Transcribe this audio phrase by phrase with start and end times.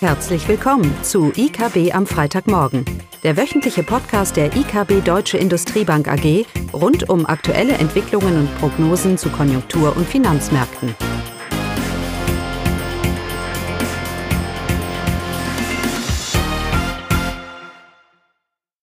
[0.00, 2.84] Herzlich willkommen zu IKB am Freitagmorgen,
[3.22, 9.30] der wöchentliche Podcast der IKB Deutsche Industriebank AG rund um aktuelle Entwicklungen und Prognosen zu
[9.30, 10.94] Konjunktur- und Finanzmärkten.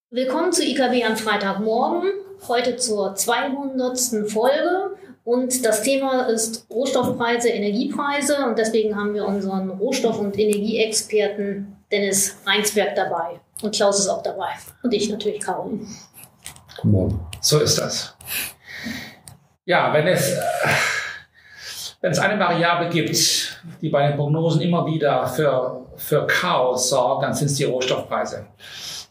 [0.10, 2.10] Willkommen zu IKB am Freitagmorgen,
[2.48, 4.32] heute zur 200.
[4.32, 4.98] Folge.
[5.24, 8.46] Und das Thema ist Rohstoffpreise, Energiepreise.
[8.46, 13.40] Und deswegen haben wir unseren Rohstoff- und Energieexperten Dennis Reinsberg dabei.
[13.62, 14.50] Und Klaus ist auch dabei.
[14.82, 15.42] Und ich natürlich,
[16.84, 17.20] Morgen.
[17.40, 18.16] So ist das.
[19.66, 20.38] Ja, wenn es,
[22.02, 27.24] wenn es eine Variable gibt, die bei den Prognosen immer wieder für, für Chaos sorgt,
[27.24, 28.48] dann sind es die Rohstoffpreise.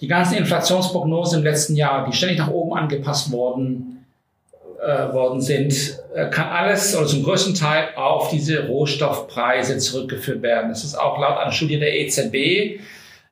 [0.01, 3.91] Die ganzen Inflationsprognosen im letzten Jahr, die ständig nach oben angepasst wurden,
[4.82, 10.70] äh, worden sind, äh, kann alles oder zum größten Teil auf diese Rohstoffpreise zurückgeführt werden.
[10.70, 12.80] Das ist auch laut einer Studie der EZB äh,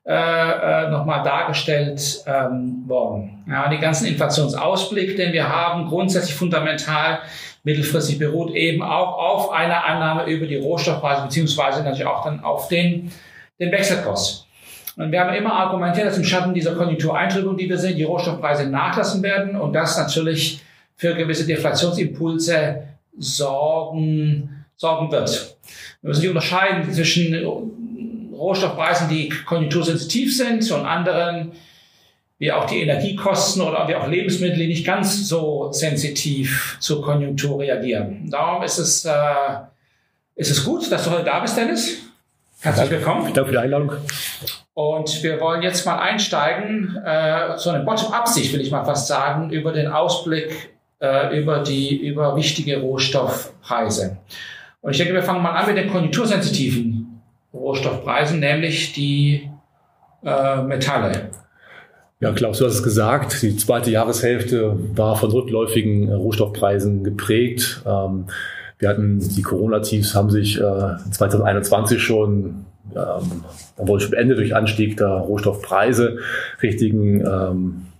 [0.05, 3.43] äh, nochmal dargestellt ähm, worden.
[3.49, 7.19] Ja, die ganzen Inflationsausblick, den wir haben, grundsätzlich fundamental
[7.63, 12.67] mittelfristig beruht eben auch auf einer Annahme über die Rohstoffpreise beziehungsweise natürlich auch dann auf
[12.69, 13.11] den,
[13.59, 14.47] den Wechselkurs.
[14.95, 18.67] Und wir haben immer argumentiert, dass im Schatten dieser Konjunktureintrübung, die wir sehen, die Rohstoffpreise
[18.67, 20.61] nachlassen werden und das natürlich
[21.01, 22.83] für gewisse Deflationsimpulse
[23.17, 25.57] sorgen, sorgen wird.
[26.03, 27.33] Wir müssen unterscheiden zwischen
[28.31, 31.53] Rohstoffpreisen, die konjunktursensitiv sind und anderen,
[32.37, 37.61] wie auch die Energiekosten oder wie auch Lebensmittel, die nicht ganz so sensitiv zur Konjunktur
[37.61, 38.29] reagieren.
[38.29, 39.11] Darum ist es, äh,
[40.35, 41.97] ist es gut, dass du heute da bist, Dennis.
[42.59, 43.23] Herzlich willkommen.
[43.33, 43.93] Danke für die Einladung.
[44.75, 49.49] Und wir wollen jetzt mal einsteigen, äh, so eine Bottom-up-Sicht, will ich mal fast sagen,
[49.49, 50.71] über den Ausblick
[51.01, 54.17] äh, über die, über wichtige Rohstoffpreise.
[54.81, 57.21] Und ich denke, wir fangen mal an mit den konjunktursensitiven
[57.53, 59.49] Rohstoffpreisen, nämlich die
[60.23, 61.31] äh, Metalle.
[62.19, 67.81] Ja, Klaus, du hast es gesagt, die zweite Jahreshälfte war von rückläufigen äh, Rohstoffpreisen geprägt.
[67.85, 68.27] Ähm,
[68.77, 72.65] wir hatten die Corona-Tiefs haben sich äh, 2021 schon,
[72.95, 73.43] ähm,
[73.77, 76.17] wohl schon beendet durch Anstieg der Rohstoffpreise,
[76.61, 77.90] richtigen ähm, äh,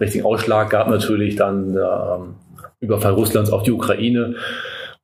[0.00, 2.34] richtigen Ausschlag gab natürlich dann der ähm,
[2.80, 4.36] Überfall Russlands auf die Ukraine,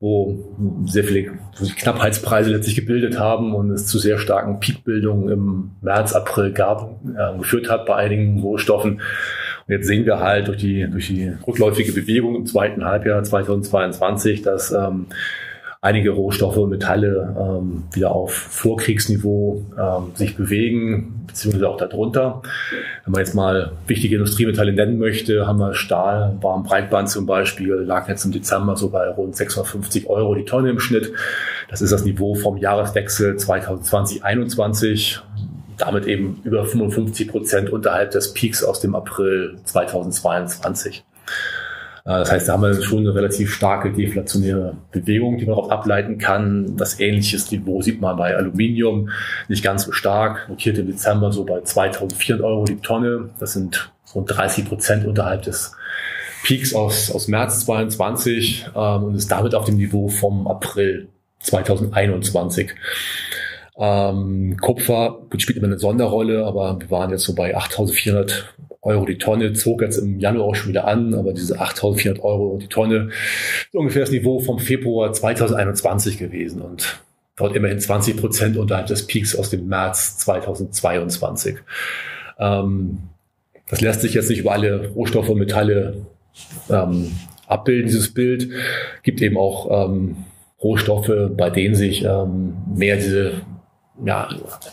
[0.00, 5.28] wo sehr viele wo sich Knappheitspreise letztlich gebildet haben und es zu sehr starken Peakbildungen
[5.28, 9.00] im März, April gab, äh, geführt hat bei einigen Rohstoffen.
[9.66, 14.42] Und jetzt sehen wir halt durch die, durch die rückläufige Bewegung im zweiten Halbjahr 2022,
[14.42, 15.06] dass ähm,
[15.80, 22.42] einige Rohstoffe Metalle ähm, wieder auf Vorkriegsniveau ähm, sich bewegen, beziehungsweise auch darunter.
[23.04, 28.08] Wenn man jetzt mal wichtige Industriemetalle nennen möchte, haben wir Stahl, Warmbreitband zum Beispiel, lag
[28.08, 31.12] jetzt im Dezember so bei rund 650 Euro die Tonne im Schnitt.
[31.70, 35.20] Das ist das Niveau vom Jahreswechsel 2020-21
[35.78, 41.04] damit eben über 55 Prozent unterhalb des Peaks aus dem April 2022.
[42.06, 45.70] Äh, das heißt, da haben wir schon eine relativ starke deflationäre Bewegung, die man darauf
[45.70, 46.76] ableiten kann.
[46.76, 49.10] Das ähnliches Niveau sieht man bei Aluminium,
[49.48, 53.30] nicht ganz so stark, notiert im Dezember so bei 2400 Euro die Tonne.
[53.38, 55.76] Das sind rund 30 Prozent unterhalb des
[56.44, 61.08] Peaks aus, aus März 22 ähm, und ist damit auf dem Niveau vom April
[61.40, 62.72] 2021.
[63.78, 69.18] Ähm, Kupfer spielt immer eine Sonderrolle, aber wir waren jetzt so bei 8400 Euro die
[69.18, 73.10] Tonne, zog jetzt im Januar auch schon wieder an, aber diese 8400 Euro die Tonne
[73.66, 77.02] ist ungefähr das Niveau vom Februar 2021 gewesen und
[77.36, 81.56] dort immerhin 20 Prozent unterhalb des Peaks aus dem März 2022.
[82.38, 82.98] Ähm,
[83.68, 86.06] das lässt sich jetzt nicht über alle Rohstoffe und Metalle
[86.70, 87.12] ähm,
[87.46, 88.48] abbilden, dieses Bild.
[89.02, 90.16] Gibt eben auch ähm,
[90.62, 93.42] Rohstoffe, bei denen sich ähm, mehr diese
[94.04, 94.28] ja,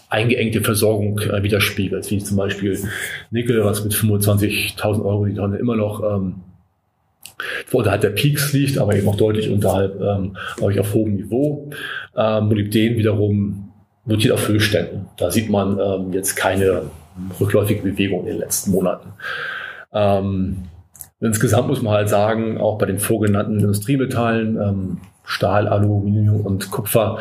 [0.09, 2.77] eingeengte Versorgung äh, widerspiegelt, wie zum Beispiel
[3.31, 6.35] Nickel, was mit 25.000 Euro die Tonne immer noch ähm,
[7.71, 10.37] unterhalb der Peaks liegt, aber eben auch deutlich unterhalb, ähm,
[10.69, 11.69] ich, auf hohem Niveau.
[12.15, 13.71] Ähm, Molybden wiederum
[14.05, 15.07] notiert auf Höchstständen.
[15.17, 16.83] Da sieht man ähm, jetzt keine
[17.39, 19.13] rückläufige Bewegung in den letzten Monaten.
[19.93, 20.63] Ähm,
[21.21, 27.19] insgesamt muss man halt sagen, auch bei den vorgenannten Industriemetallen, ähm, Stahl, Aluminium und Kupfer,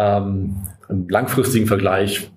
[0.00, 0.56] ähm,
[0.88, 2.30] Im langfristigen Vergleich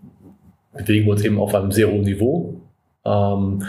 [0.73, 2.61] bewegen wir uns eben auf einem sehr hohen Niveau,
[3.05, 3.63] ähm,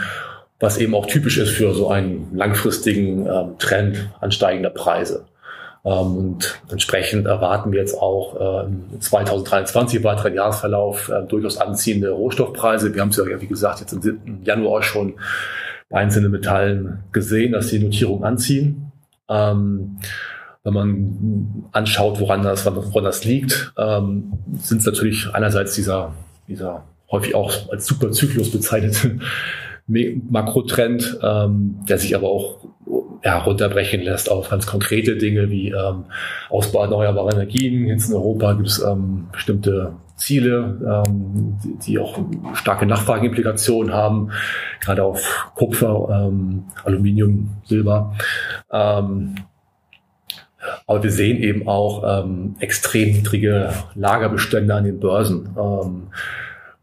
[0.59, 5.25] was eben auch typisch ist für so einen langfristigen ähm, Trend ansteigender Preise.
[5.85, 12.93] Ähm, und entsprechend erwarten wir jetzt auch äh, 2023 weiteren Jahresverlauf äh, durchaus anziehende Rohstoffpreise.
[12.93, 15.13] Wir haben es ja, wie gesagt, jetzt im Januar schon
[15.89, 18.91] bei einzelnen Metallen gesehen, dass die Notierung anziehen.
[19.29, 19.99] Ähm,
[20.65, 26.13] wenn man anschaut, woran das, woran das liegt, ähm, sind es natürlich einerseits dieser,
[26.47, 29.19] dieser häufig auch als Superzyklus bezeichnete
[29.87, 32.65] Makrotrend, ähm, der sich aber auch
[33.23, 36.05] ja, runterbrechen lässt auf ganz konkrete Dinge wie ähm,
[36.49, 37.87] Ausbau erneuerbarer Energien.
[37.87, 42.17] Jetzt in Europa gibt es ähm, bestimmte Ziele, ähm, die, die auch
[42.53, 44.31] starke Nachfrageimplikationen haben,
[44.79, 48.15] gerade auf Kupfer, ähm, Aluminium, Silber.
[50.87, 56.07] Aber wir sehen eben auch ähm, extrem niedrige Lagerbestände an den Börsen, ähm,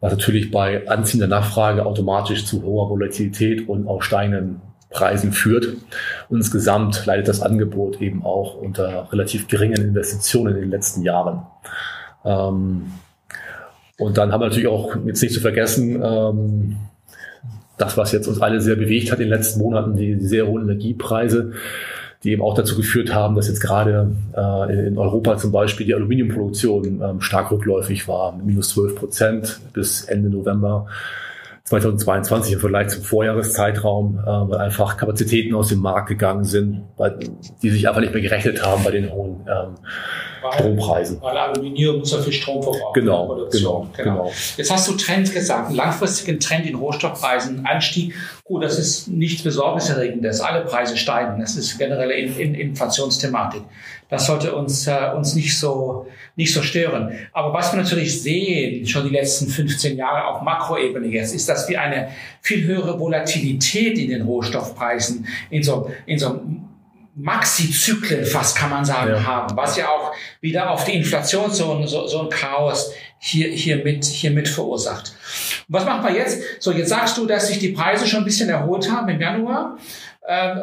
[0.00, 5.66] was natürlich bei anziehender Nachfrage automatisch zu hoher Volatilität und auch steigenden Preisen führt.
[6.28, 11.42] Und insgesamt leidet das Angebot eben auch unter relativ geringen Investitionen in den letzten Jahren.
[12.24, 12.92] Ähm,
[13.98, 16.76] und dann haben wir natürlich auch jetzt nicht zu vergessen, ähm,
[17.78, 20.62] das, was jetzt uns alle sehr bewegt hat in den letzten Monaten, die sehr hohen
[20.62, 21.52] Energiepreise
[22.24, 25.94] die eben auch dazu geführt haben, dass jetzt gerade äh, in Europa zum Beispiel die
[25.94, 30.86] Aluminiumproduktion ähm, stark rückläufig war, minus 12 Prozent bis Ende November
[31.72, 37.18] 2022 im Vergleich zum Vorjahreszeitraum, äh, weil einfach Kapazitäten aus dem Markt gegangen sind, weil,
[37.62, 39.74] die sich einfach nicht mehr gerechnet haben bei den hohen ähm,
[40.42, 41.22] weil, Strompreisen.
[41.22, 42.94] Weil Aluminium so viel Strom verbraucht.
[42.94, 44.32] Genau, genau, genau, genau.
[44.56, 48.14] Jetzt hast du Trend gesagt, einen langfristigen Trend in Rohstoffpreisen, Anstieg.
[48.44, 50.40] Gut, das ist nichts Besorgniserregendes.
[50.40, 51.40] Alle Preise steigen.
[51.40, 53.62] Das ist generelle in, in Inflationsthematik.
[54.12, 56.06] Das sollte uns, äh, uns nicht so,
[56.36, 57.16] nicht so stören.
[57.32, 61.66] Aber was wir natürlich sehen, schon die letzten 15 Jahre auf Makroebene jetzt, ist, dass
[61.66, 62.08] wir eine
[62.42, 66.42] viel höhere Volatilität in den Rohstoffpreisen in so, in so
[67.14, 69.24] Maxi-Zyklen fast kann man sagen ja.
[69.24, 70.12] haben, was ja auch
[70.42, 75.14] wieder auf die Inflation so, so, so ein Chaos hier, hier, mit, hier mit verursacht.
[75.68, 76.42] Und was machen wir jetzt?
[76.60, 79.78] So, jetzt sagst du, dass sich die Preise schon ein bisschen erholt haben im Januar.
[80.28, 80.60] Ähm,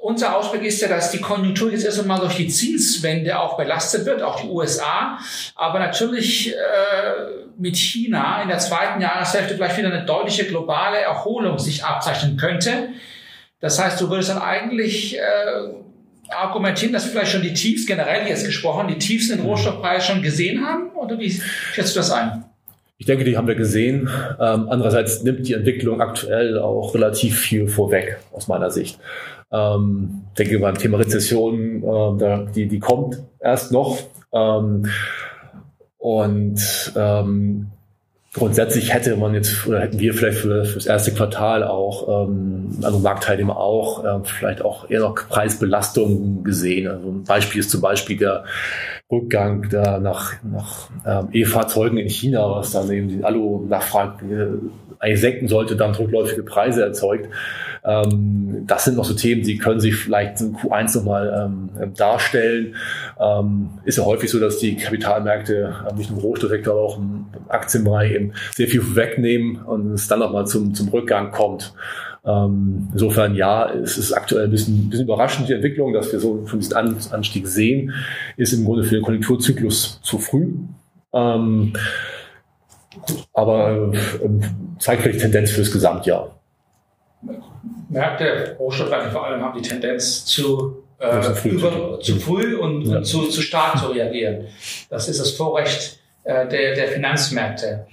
[0.00, 4.06] unser Ausblick ist ja, dass die Konjunktur jetzt erst einmal durch die Zinswende auch belastet
[4.06, 5.18] wird, auch die USA.
[5.54, 6.56] Aber natürlich äh,
[7.58, 12.90] mit China in der zweiten Jahreshälfte vielleicht wieder eine deutliche globale Erholung sich abzeichnen könnte.
[13.60, 15.20] Das heißt, du würdest dann eigentlich äh,
[16.28, 20.64] argumentieren, dass vielleicht schon die Tiefs, generell jetzt gesprochen, die Tiefs in Rohstoffpreisen schon gesehen
[20.64, 20.90] haben?
[20.90, 21.40] Oder wie
[21.72, 22.44] schätzt du das ein?
[22.98, 24.08] Ich denke, die haben wir gesehen.
[24.40, 28.98] Ähm, andererseits nimmt die Entwicklung aktuell auch relativ viel vorweg, aus meiner Sicht.
[29.52, 31.82] Ähm, denke beim Thema Rezession,
[32.20, 33.98] äh, die, die kommt erst noch.
[34.32, 34.86] Ähm,
[35.98, 37.70] und ähm,
[38.36, 42.68] Grundsätzlich hätte man jetzt oder hätten wir vielleicht für, für das erste Quartal auch, ähm,
[42.82, 46.86] also Marktteilnehmer auch, äh, vielleicht auch eher noch Preisbelastungen gesehen.
[46.86, 48.44] Also ein Beispiel ist zum Beispiel der
[49.10, 54.68] Rückgang da nach, nach ähm, E-Fahrzeugen in China, was dann eben die Alu-Nachfrage äh,
[54.98, 57.28] eigentlich senken sollte, dann rückläufige Preise erzeugt.
[57.84, 62.74] Ähm, das sind noch so Themen, die können sich vielleicht in Q1 nochmal ähm, darstellen.
[63.20, 66.98] Ähm, ist ja häufig so, dass die Kapitalmärkte ähm, nicht nur im Rohstoffsektor, aber auch
[66.98, 71.74] im Aktienbereich eben sehr viel wegnehmen und es dann nochmal zum, zum Rückgang kommt.
[72.26, 76.18] Ähm, insofern ja, es ist aktuell ein bisschen, ein bisschen überraschend die Entwicklung, dass wir
[76.18, 76.76] so von diesem
[77.12, 77.94] Anstieg sehen,
[78.36, 80.54] ist im Grunde für den Konjunkturzyklus zu früh.
[81.12, 81.72] Ähm,
[83.32, 84.28] aber äh,
[84.78, 86.34] zeigt vielleicht Tendenz fürs Gesamtjahr.
[87.88, 92.96] Märkte, Rohstoffwerte vor allem, haben die Tendenz zu, äh, früh, über, zu früh und, ja.
[92.98, 94.46] und zu, zu stark zu reagieren.
[94.90, 97.86] Das ist das Vorrecht äh, der, der Finanzmärkte.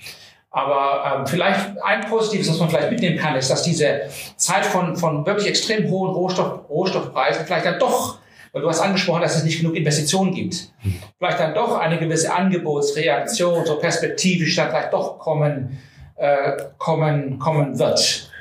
[0.56, 4.02] Aber ähm, vielleicht ein Positives, was man vielleicht mitnehmen kann, ist, dass diese
[4.38, 8.20] Zeit von, von wirklich extrem hohen Rohstoff, Rohstoffpreisen vielleicht dann doch,
[8.52, 10.72] weil du hast angesprochen, dass es nicht genug Investitionen gibt,
[11.18, 15.80] vielleicht dann doch eine gewisse Angebotsreaktion, so perspektivisch dann vielleicht doch kommen,
[16.18, 18.32] äh, kommen, kommen wird.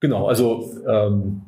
[0.00, 1.42] Genau, also ähm,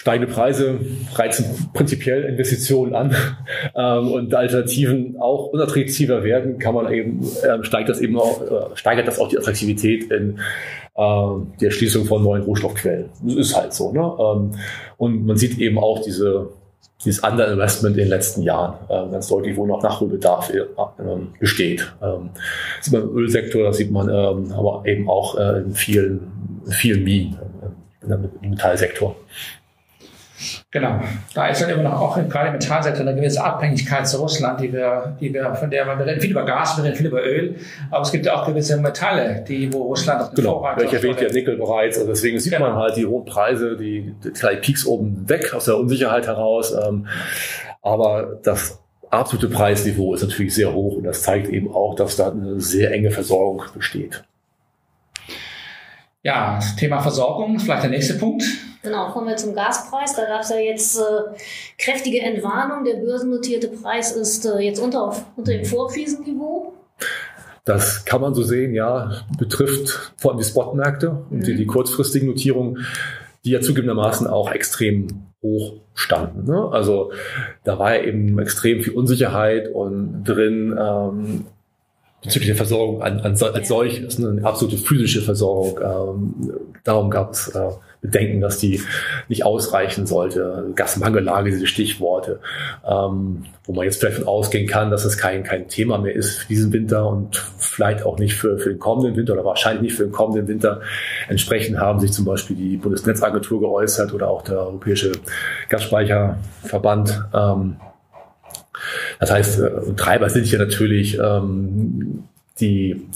[0.00, 0.80] steigende Preise
[1.14, 3.14] reizen prinzipiell Investitionen an
[3.76, 8.76] ähm, und Alternativen auch unattraktiver werden, kann man eben äh, steigt das eben auch äh,
[8.76, 10.38] steigert das auch die Attraktivität in
[10.96, 11.02] äh,
[11.60, 13.10] der Erschließung von neuen Rohstoffquellen.
[13.22, 13.92] Das ist halt so.
[13.92, 14.00] Ne?
[14.00, 14.52] Ähm,
[14.96, 16.48] und man sieht eben auch diese
[17.04, 20.64] dieses Underinvestment in den letzten Jahren äh, ganz deutlich, wo noch Nachholbedarf äh,
[21.38, 21.92] besteht.
[22.02, 22.30] Ähm,
[22.78, 26.62] das sieht man im Ölsektor, das sieht man ähm, aber eben auch äh, in vielen,
[26.70, 27.38] vielen Minen
[28.02, 29.14] im Metallsektor.
[30.70, 31.00] Genau.
[31.34, 34.72] Da ist dann immer noch auch gerade im Metallsektor eine gewisse Abhängigkeit zu Russland, die
[34.72, 37.56] wir, die wir, von der wir reden viel über Gas, wir reden viel über Öl,
[37.90, 40.58] aber es gibt auch gewisse Metalle, die, wo Russland den genau.
[40.58, 42.70] Vorrat Ich erwähnte ja Nickel bereits, also deswegen sieht genau.
[42.70, 46.74] man halt die hohen Preise, die, die kleinen Peaks oben weg aus der Unsicherheit heraus,
[46.74, 47.06] ähm,
[47.82, 48.80] aber das
[49.10, 52.92] absolute Preisniveau ist natürlich sehr hoch und das zeigt eben auch, dass da eine sehr
[52.92, 54.22] enge Versorgung besteht.
[56.22, 58.44] Ja, Thema Versorgung ist vielleicht der nächste Punkt.
[58.82, 60.14] Genau, kommen wir zum Gaspreis.
[60.14, 61.02] Da gab es ja jetzt äh,
[61.78, 62.84] kräftige Entwarnung.
[62.84, 66.74] Der börsennotierte Preis ist äh, jetzt unter, unter dem Vorkrisenniveau.
[67.64, 71.42] Das kann man so sehen, ja, betrifft vor allem die Spotmärkte und mhm.
[71.42, 72.86] die, die kurzfristigen Notierungen,
[73.44, 76.44] die ja zugegebenermaßen auch extrem hoch standen.
[76.44, 76.68] Ne?
[76.70, 77.12] Also
[77.64, 80.76] da war ja eben extrem viel Unsicherheit und drin.
[80.78, 81.46] Ähm,
[82.22, 85.78] bezüglich der Versorgung an, an, als solches, ne, eine absolute physische Versorgung.
[85.82, 86.52] Ähm,
[86.84, 87.70] darum gab es äh,
[88.02, 88.80] Bedenken, dass die
[89.28, 90.72] nicht ausreichen sollte.
[90.74, 92.40] Gasmangellage, diese Stichworte,
[92.86, 96.38] ähm, wo man jetzt vielleicht von ausgehen kann, dass es kein, kein Thema mehr ist
[96.38, 99.96] für diesen Winter und vielleicht auch nicht für, für den kommenden Winter oder wahrscheinlich nicht
[99.96, 100.80] für den kommenden Winter.
[101.28, 105.12] Entsprechend haben sich zum Beispiel die Bundesnetzagentur geäußert oder auch der Europäische
[105.68, 107.22] Gasspeicherverband.
[107.34, 107.76] Ähm,
[109.18, 112.24] das heißt, äh, Treiber sind hier natürlich ähm,
[112.60, 113.08] die,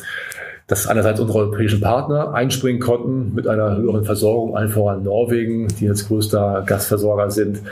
[0.66, 5.84] dass einerseits unsere europäischen Partner einspringen konnten mit einer höheren Versorgung, allen voran Norwegen, die
[5.84, 7.62] jetzt größter Gasversorger sind,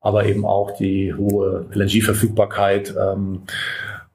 [0.00, 3.42] aber eben auch die hohe LNG-Verfügbarkeit, ähm,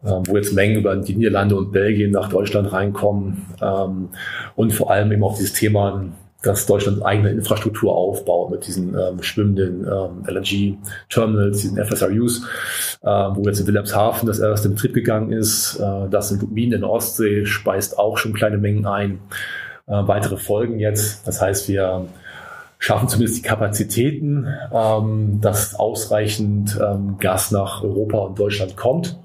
[0.04, 4.10] äh, wo jetzt Mengen über die Niederlande und Belgien nach Deutschland reinkommen ähm,
[4.56, 6.06] und vor allem eben auch dieses Thema
[6.48, 12.48] dass Deutschland eigene Infrastruktur aufbaut mit diesen ähm, schwimmenden ähm, LNG-Terminals, diesen FSRUs,
[13.02, 15.80] äh, wo jetzt in Wilhelmshaven das erste in Betrieb gegangen ist.
[15.80, 19.20] Äh, das in Minen in der Ostsee speist auch schon kleine Mengen ein.
[19.88, 21.28] Äh, weitere Folgen jetzt.
[21.28, 22.08] Das heißt, wir
[22.80, 29.18] schaffen zumindest die Kapazitäten, ähm, dass ausreichend ähm, Gas nach Europa und Deutschland kommt.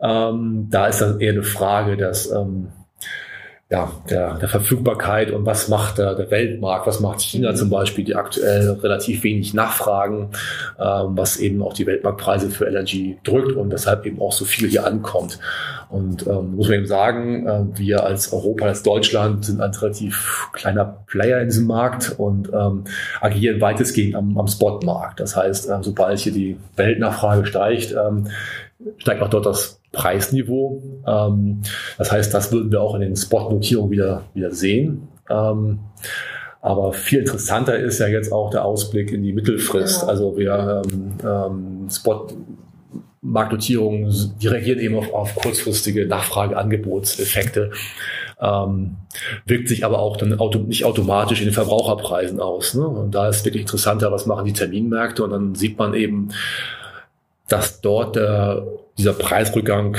[0.00, 2.68] Ähm, da ist dann eher eine Frage, dass ähm,
[3.70, 8.04] ja, der, der Verfügbarkeit und was macht der, der Weltmarkt, was macht China zum Beispiel,
[8.04, 10.30] die aktuell relativ wenig nachfragen,
[10.76, 14.68] ähm, was eben auch die Weltmarktpreise für LNG drückt und weshalb eben auch so viel
[14.68, 15.38] hier ankommt.
[15.88, 20.48] Und ähm, muss man eben sagen, äh, wir als Europa, als Deutschland sind ein relativ
[20.52, 22.84] kleiner Player in diesem Markt und ähm,
[23.20, 25.20] agieren weitestgehend am, am Spotmarkt.
[25.20, 28.26] Das heißt, äh, sobald hier die Weltnachfrage steigt, ähm,
[28.98, 30.82] steigt auch dort das Preisniveau.
[31.06, 31.62] Ähm,
[31.98, 35.08] das heißt, das würden wir auch in den Spot-Notierungen wieder, wieder sehen.
[35.28, 35.80] Ähm,
[36.62, 40.00] aber viel interessanter ist ja jetzt auch der Ausblick in die Mittelfrist.
[40.00, 40.12] Genau.
[40.12, 42.28] Also wir ähm, ähm, Spot
[43.22, 47.70] Marktnotierungen, die reagieren eben auf, auf kurzfristige Nachfrage-Angebotseffekte.
[48.40, 48.96] Ähm,
[49.44, 52.74] wirkt sich aber auch dann auto, nicht automatisch in den Verbraucherpreisen aus.
[52.74, 52.86] Ne?
[52.86, 56.30] Und da ist wirklich interessanter, was machen die Terminmärkte und dann sieht man eben,
[57.52, 58.66] dass dort der,
[58.96, 59.96] dieser Preisrückgang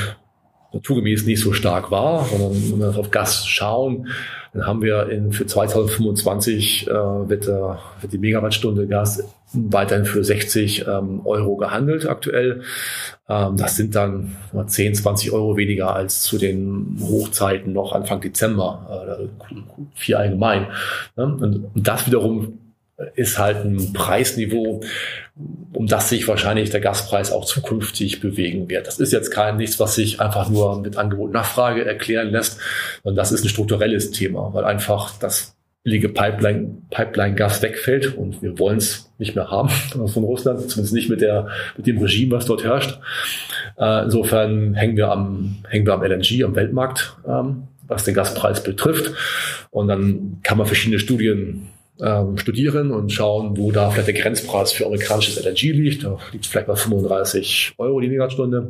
[0.73, 4.07] naturgemäß nicht so stark war, sondern wenn wir auf Gas schauen,
[4.53, 7.51] dann haben wir in, für 2025 äh, wird, äh,
[8.01, 12.63] wird die Megawattstunde Gas weiterhin für 60 ähm, Euro gehandelt aktuell.
[13.29, 19.19] Ähm, das sind dann 10, 20 Euro weniger als zu den Hochzeiten noch Anfang Dezember,
[19.19, 19.45] äh,
[19.93, 20.67] vier allgemein.
[21.15, 21.25] Ne?
[21.25, 22.59] Und das wiederum
[23.15, 24.81] ist halt ein Preisniveau,
[25.73, 28.87] um das sich wahrscheinlich der Gaspreis auch zukünftig bewegen wird.
[28.87, 32.59] Das ist jetzt kein nichts, was sich einfach nur mit Angebot Nachfrage erklären lässt,
[33.03, 38.59] sondern das ist ein strukturelles Thema, weil einfach das billige Pipeline, Pipeline-Gas wegfällt und wir
[38.59, 39.69] wollen es nicht mehr haben
[40.07, 42.99] von Russland, zumindest nicht mit der, mit dem Regime, was dort herrscht.
[43.77, 48.63] Äh, insofern hängen wir am, hängen wir am LNG, am Weltmarkt, ähm, was den Gaspreis
[48.63, 49.11] betrifft.
[49.71, 51.67] Und dann kann man verschiedene Studien
[51.99, 56.03] ähm, studieren und schauen, wo da vielleicht der Grenzpreis für amerikanisches LNG liegt.
[56.03, 58.69] Da liegt vielleicht bei 35 Euro die Megawattstunde.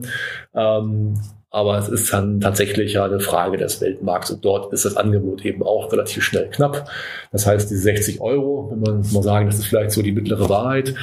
[0.54, 1.14] Ähm,
[1.54, 5.44] aber es ist dann tatsächlich ja eine Frage des Weltmarkts und dort ist das Angebot
[5.44, 6.90] eben auch relativ schnell knapp.
[7.34, 10.48] Das heißt, die 60 Euro, wenn man mal sagen, das ist vielleicht so die mittlere
[10.48, 10.96] Wahrheit,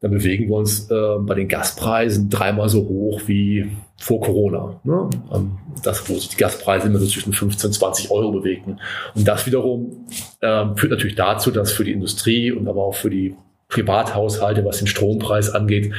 [0.00, 4.78] dann bewegen wir uns äh, bei den Gaspreisen dreimal so hoch wie vor Corona.
[4.84, 5.08] Ne?
[5.32, 8.78] Ähm, das, wo sich die Gaspreise immer so zwischen 15 und 20 Euro bewegten.
[9.14, 10.06] Und das wiederum
[10.40, 13.34] äh, führt natürlich dazu, dass für die Industrie und aber auch für die
[13.68, 15.92] Privathaushalte, was den Strompreis angeht,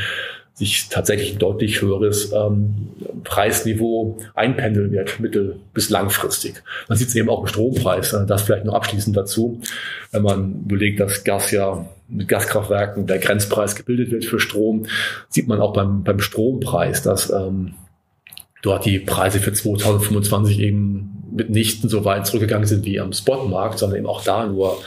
[0.58, 2.90] sich tatsächlich ein deutlich höheres ähm,
[3.24, 6.64] Preisniveau einpendeln wird, mittel- bis langfristig.
[6.90, 8.14] Man sieht es eben auch im Strompreis.
[8.14, 9.62] Äh, das vielleicht noch abschließend dazu.
[10.12, 14.88] Wenn man überlegt, dass Gas ja mit Gaskraftwerken der Grenzpreis gebildet wird für Strom,
[15.30, 17.76] sieht man auch beim, beim Strompreis, dass ähm,
[18.64, 24.00] dort die Preise für 2025 eben mitnichten so weit zurückgegangen sind wie am Spotmarkt, sondern
[24.00, 24.82] eben auch da nur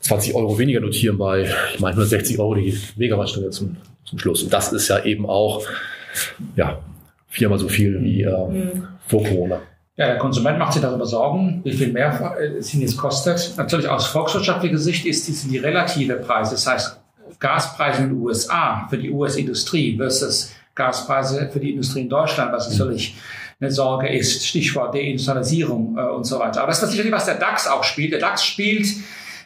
[0.00, 1.42] 20 Euro weniger notieren bei,
[1.74, 4.42] ich meine, 160 Euro die Megawattstunde zum, zum Schluss.
[4.42, 5.62] Und das ist ja eben auch,
[6.56, 6.78] ja,
[7.28, 8.88] viermal so viel wie äh, mhm.
[9.06, 9.60] vor Corona.
[9.96, 13.54] Ja, der Konsument macht sich darüber Sorgen, wie viel mehr es ihn jetzt kostet.
[13.56, 16.52] Natürlich aus volkswirtschaftlicher Sicht ist dies die relative Preise.
[16.52, 17.00] Das heißt,
[17.38, 22.68] Gaspreise in den USA für die US-Industrie versus Gaspreise für die Industrie in Deutschland, was
[22.70, 23.14] natürlich
[23.60, 24.44] eine Sorge ist.
[24.44, 26.62] Stichwort Deindustrialisierung äh, und so weiter.
[26.62, 28.12] Aber das ist natürlich, was der DAX auch spielt.
[28.12, 28.86] Der DAX spielt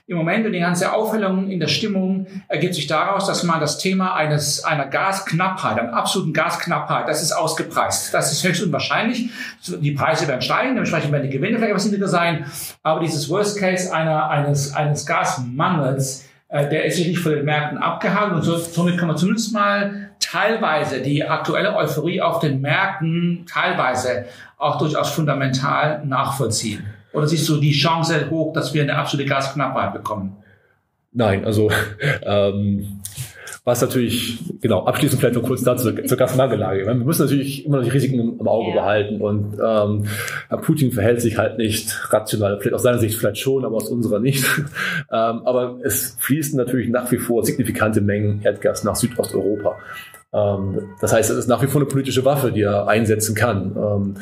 [0.09, 3.77] im Moment und die ganze Aufhellung in der Stimmung ergibt sich daraus, dass man das
[3.77, 8.15] Thema eines, einer Gasknappheit, einer absoluten Gasknappheit, das ist ausgepreist.
[8.15, 9.29] Das ist höchst unwahrscheinlich.
[9.67, 12.47] Die Preise werden steigen, dementsprechend werden die Gewinne vielleicht etwas niedriger sein.
[12.83, 17.77] Aber dieses Worst Case einer, eines, eines Gasmangels, äh, der ist sicherlich von den Märkten
[17.77, 23.45] abgehalten und so, somit kann man zumindest mal teilweise die aktuelle Euphorie auf den Märkten
[23.47, 24.25] teilweise
[24.57, 26.87] auch durchaus fundamental nachvollziehen.
[27.19, 30.37] Oder siehst du die Chance hoch, dass wir eine absolute Gasknappheit bekommen?
[31.13, 31.71] Nein, also
[32.23, 33.01] ähm,
[33.65, 36.87] was natürlich, genau, abschließend vielleicht noch kurz dazu zur Gasmangellage.
[36.87, 38.77] Wir müssen natürlich immer noch die Risiken im, Auge ja.
[38.77, 40.05] behalten und ähm,
[40.63, 44.21] Putin verhält sich halt nicht rational, vielleicht aus seiner Sicht vielleicht schon, aber aus unserer
[44.21, 44.43] nicht.
[45.13, 49.77] ähm, aber es fließen natürlich nach wie vor signifikante Mengen Erdgas nach Südosteuropa.
[50.33, 53.77] Ähm, das heißt, es ist nach wie vor eine politische Waffe, die er einsetzen kann.
[53.77, 54.15] Ähm,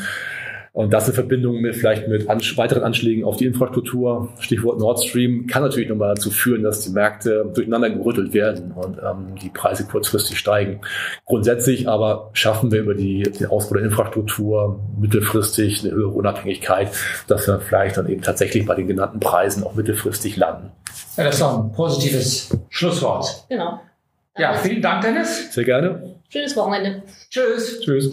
[0.77, 5.03] und das in Verbindung mit vielleicht mit Ansch weiteren Anschlägen auf die Infrastruktur, Stichwort Nord
[5.03, 9.49] Stream, kann natürlich nochmal dazu führen, dass die Märkte durcheinander gerüttelt werden und ähm, die
[9.49, 10.83] Preise kurzfristig steigen.
[11.25, 16.91] Grundsätzlich aber schaffen wir über die, den Ausbau der Infrastruktur mittelfristig eine höhere Unabhängigkeit,
[17.27, 20.73] dass wir vielleicht dann eben tatsächlich bei den genannten Preisen auch mittelfristig landen.
[21.17, 23.47] Ja, das ist doch ein positives Schlusswort.
[23.49, 23.81] Genau.
[24.37, 25.55] Ja, vielen Dank, Dennis.
[25.55, 26.17] Sehr gerne.
[26.29, 27.03] Schönes Wochenende.
[27.31, 27.81] Tschüss.
[27.81, 28.13] Tschüss.